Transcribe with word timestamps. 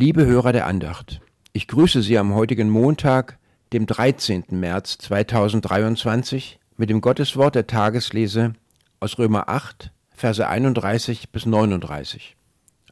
Liebe 0.00 0.24
Hörer 0.24 0.52
der 0.52 0.68
Andacht, 0.68 1.20
ich 1.52 1.66
grüße 1.66 2.02
Sie 2.02 2.18
am 2.18 2.32
heutigen 2.32 2.70
Montag, 2.70 3.36
dem 3.72 3.84
13. 3.84 4.44
März 4.50 4.96
2023, 4.98 6.60
mit 6.76 6.88
dem 6.88 7.00
Gotteswort 7.00 7.56
der 7.56 7.66
Tageslese 7.66 8.52
aus 9.00 9.18
Römer 9.18 9.48
8, 9.48 9.90
Verse 10.12 10.46
31 10.46 11.30
bis 11.30 11.46
39. 11.46 12.36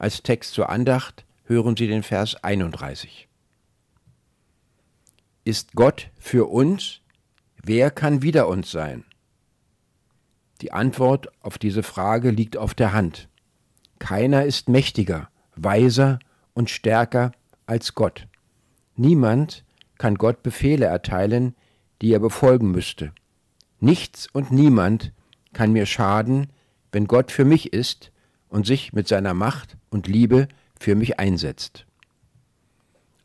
Als 0.00 0.24
Text 0.24 0.54
zur 0.54 0.68
Andacht 0.68 1.24
hören 1.44 1.76
Sie 1.76 1.86
den 1.86 2.02
Vers 2.02 2.42
31. 2.42 3.28
Ist 5.44 5.76
Gott 5.76 6.10
für 6.18 6.50
uns? 6.50 7.02
Wer 7.62 7.92
kann 7.92 8.22
wider 8.22 8.48
uns 8.48 8.72
sein? 8.72 9.04
Die 10.60 10.72
Antwort 10.72 11.28
auf 11.40 11.56
diese 11.56 11.84
Frage 11.84 12.30
liegt 12.30 12.56
auf 12.56 12.74
der 12.74 12.92
Hand. 12.92 13.28
Keiner 14.00 14.44
ist 14.44 14.68
mächtiger, 14.68 15.28
weiser 15.54 16.18
und 16.56 16.70
stärker 16.70 17.32
als 17.66 17.94
Gott. 17.94 18.26
Niemand 18.96 19.64
kann 19.98 20.14
Gott 20.16 20.42
Befehle 20.42 20.86
erteilen, 20.86 21.54
die 22.00 22.12
er 22.12 22.18
befolgen 22.18 22.70
müsste. 22.70 23.12
Nichts 23.78 24.26
und 24.32 24.50
niemand 24.50 25.12
kann 25.52 25.72
mir 25.72 25.84
schaden, 25.84 26.48
wenn 26.92 27.06
Gott 27.06 27.30
für 27.30 27.44
mich 27.44 27.74
ist 27.74 28.10
und 28.48 28.66
sich 28.66 28.94
mit 28.94 29.06
seiner 29.06 29.34
Macht 29.34 29.76
und 29.90 30.06
Liebe 30.06 30.48
für 30.80 30.94
mich 30.94 31.18
einsetzt. 31.18 31.86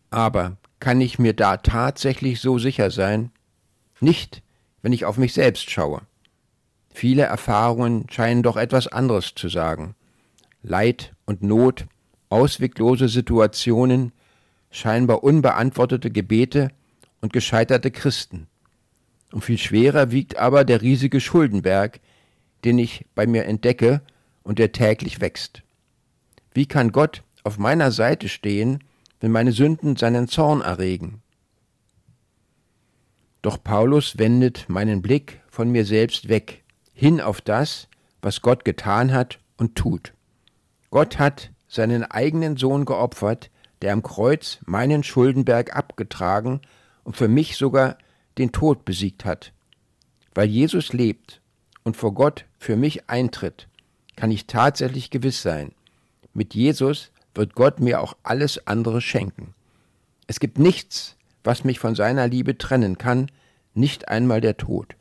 Aber 0.10 0.58
kann 0.82 1.00
ich 1.00 1.18
mir 1.18 1.34
da 1.34 1.58
tatsächlich 1.58 2.42
so 2.42 2.60
sicher 2.60 2.92
sein? 2.92 3.32
Nicht, 4.02 4.44
wenn 4.82 4.92
ich 4.92 5.06
auf 5.06 5.18
mich 5.18 5.34
selbst 5.34 5.70
schaue. 5.70 6.02
Viele 6.90 7.24
Erfahrungen 7.24 8.08
scheinen 8.10 8.44
doch 8.44 8.58
etwas 8.58 8.88
anderes 8.88 9.36
zu 9.36 9.48
sagen. 9.48 9.96
Leid 10.64 11.16
und 11.26 11.44
Not, 11.44 11.86
ausweglose 12.32 13.10
Situationen, 13.10 14.12
scheinbar 14.72 15.24
unbeantwortete 15.24 16.10
Gebete 16.10 16.72
und 17.20 17.34
gescheiterte 17.34 17.92
Christen. 17.92 18.48
Und 19.32 19.44
viel 19.44 19.58
schwerer 19.58 20.12
wiegt 20.12 20.38
aber 20.38 20.64
der 20.64 20.82
riesige 20.82 21.20
Schuldenberg, 21.20 22.00
den 22.64 22.80
ich 22.80 23.06
bei 23.16 23.28
mir 23.28 23.46
entdecke 23.46 24.02
und 24.44 24.60
der 24.60 24.72
täglich 24.72 25.22
wächst. 25.22 25.64
Wie 26.54 26.66
kann 26.66 26.92
Gott 26.92 27.24
auf 27.44 27.58
meiner 27.58 27.92
Seite 27.92 28.30
stehen, 28.30 28.84
wenn 29.20 29.32
meine 29.32 29.52
Sünden 29.52 29.96
seinen 29.96 30.28
Zorn 30.28 30.62
erregen? 30.62 31.22
Doch 33.42 33.64
Paulus 33.64 34.18
wendet 34.18 34.70
meinen 34.70 35.02
Blick 35.02 35.42
von 35.50 35.72
mir 35.72 35.86
selbst 35.86 36.30
weg, 36.30 36.64
hin 36.94 37.20
auf 37.20 37.42
das, 37.42 37.88
was 38.22 38.42
Gott 38.42 38.66
getan 38.66 39.12
hat 39.14 39.40
und 39.58 39.76
tut. 39.76 40.14
Gott 40.92 41.18
hat 41.18 41.52
seinen 41.72 42.04
eigenen 42.04 42.58
Sohn 42.58 42.84
geopfert, 42.84 43.50
der 43.82 43.94
am 43.94 44.04
Kreuz 44.04 44.60
meinen 44.66 45.04
Schuldenberg 45.04 45.74
abgetragen 45.74 46.60
und 47.06 47.16
für 47.16 47.30
mich 47.30 47.56
sogar 47.56 47.98
den 48.38 48.52
Tod 48.52 48.84
besiegt 48.84 49.24
hat. 49.24 49.54
Weil 50.36 50.50
Jesus 50.50 50.92
lebt 50.92 51.42
und 51.84 51.96
vor 51.96 52.14
Gott 52.14 52.46
für 52.60 52.76
mich 52.76 53.10
eintritt, 53.10 53.70
kann 54.18 54.32
ich 54.32 54.48
tatsächlich 54.48 55.10
gewiss 55.10 55.42
sein, 55.42 55.72
mit 56.34 56.54
Jesus 56.54 57.12
wird 57.34 57.56
Gott 57.56 57.80
mir 57.80 58.02
auch 58.02 58.18
alles 58.22 58.68
andere 58.68 59.00
schenken. 59.00 59.56
Es 60.28 60.42
gibt 60.42 60.60
nichts, 60.60 61.16
was 61.44 61.64
mich 61.64 61.80
von 61.80 61.96
seiner 61.96 62.28
Liebe 62.28 62.58
trennen 62.58 62.98
kann, 62.98 63.32
nicht 63.74 64.10
einmal 64.10 64.42
der 64.42 64.58
Tod. 64.58 64.96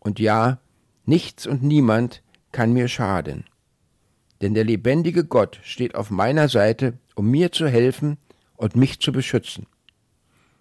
Und 0.00 0.18
ja, 0.18 0.58
nichts 1.04 1.46
und 1.46 1.62
niemand 1.62 2.22
kann 2.52 2.72
mir 2.72 2.88
schaden 2.88 3.44
denn 4.42 4.54
der 4.54 4.64
lebendige 4.64 5.24
Gott 5.24 5.60
steht 5.62 5.94
auf 5.94 6.10
meiner 6.10 6.48
Seite, 6.48 6.98
um 7.14 7.30
mir 7.30 7.52
zu 7.52 7.68
helfen 7.68 8.18
und 8.56 8.76
mich 8.76 9.00
zu 9.00 9.12
beschützen. 9.12 9.66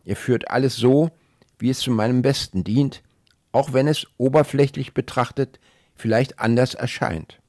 Er 0.05 0.15
führt 0.15 0.49
alles 0.49 0.75
so, 0.75 1.11
wie 1.59 1.69
es 1.69 1.79
zu 1.79 1.91
meinem 1.91 2.21
Besten 2.21 2.63
dient, 2.63 3.03
auch 3.51 3.73
wenn 3.73 3.87
es 3.87 4.07
oberflächlich 4.17 4.93
betrachtet 4.93 5.59
vielleicht 5.95 6.39
anders 6.39 6.73
erscheint. 6.73 7.39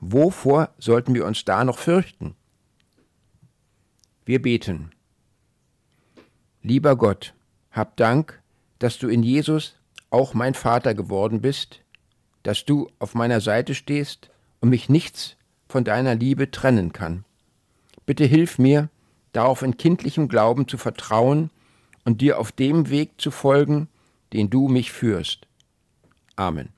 Wovor 0.00 0.70
sollten 0.78 1.14
wir 1.14 1.26
uns 1.26 1.44
da 1.44 1.64
noch 1.64 1.78
fürchten? 1.78 2.34
Wir 4.24 4.40
beten. 4.40 4.90
Lieber 6.62 6.96
Gott, 6.96 7.34
hab 7.70 7.96
Dank, 7.96 8.42
dass 8.78 8.98
du 8.98 9.08
in 9.08 9.22
Jesus 9.22 9.76
auch 10.10 10.34
mein 10.34 10.54
Vater 10.54 10.94
geworden 10.94 11.40
bist, 11.40 11.80
dass 12.42 12.64
du 12.64 12.90
auf 12.98 13.14
meiner 13.14 13.40
Seite 13.40 13.74
stehst 13.74 14.30
und 14.60 14.70
mich 14.70 14.88
nichts 14.88 15.36
von 15.74 15.82
deiner 15.82 16.14
Liebe 16.14 16.52
trennen 16.52 16.92
kann. 16.92 17.24
Bitte 18.06 18.24
hilf 18.24 18.60
mir, 18.60 18.90
darauf 19.32 19.60
in 19.62 19.76
kindlichem 19.76 20.28
Glauben 20.28 20.68
zu 20.68 20.78
vertrauen 20.78 21.50
und 22.04 22.20
dir 22.20 22.38
auf 22.38 22.52
dem 22.52 22.90
Weg 22.90 23.20
zu 23.20 23.32
folgen, 23.32 23.88
den 24.32 24.50
du 24.50 24.68
mich 24.68 24.92
führst. 24.92 25.48
Amen. 26.36 26.68